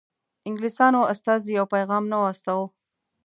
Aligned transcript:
انګلیسیانو 0.47 1.01
استازی 1.13 1.53
او 1.59 1.65
پیغام 1.73 2.03
نه 2.11 2.17
و 2.19 2.23
استاوه. 2.33 2.67